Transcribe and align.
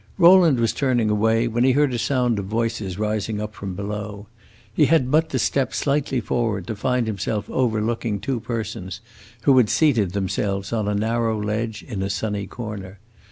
Rowland 0.17 0.59
was 0.59 0.73
turning 0.73 1.11
away, 1.11 1.47
when 1.47 1.63
he 1.63 1.73
heard 1.73 1.93
a 1.93 1.99
sound 1.99 2.39
of 2.39 2.45
voices 2.45 2.97
rising 2.97 3.39
up 3.39 3.53
from 3.53 3.75
below. 3.75 4.25
He 4.73 4.85
had 4.85 5.11
but 5.11 5.29
to 5.29 5.37
step 5.37 5.75
slightly 5.75 6.19
forward 6.19 6.65
to 6.65 6.75
find 6.75 7.05
himself 7.05 7.47
overlooking 7.51 8.19
two 8.19 8.39
persons 8.39 9.01
who 9.43 9.55
had 9.57 9.69
seated 9.69 10.13
themselves 10.13 10.73
on 10.73 10.87
a 10.87 10.95
narrow 10.95 11.39
ledge, 11.39 11.83
in 11.83 12.01
a 12.01 12.09
sunny 12.09 12.47
corner. 12.47 12.97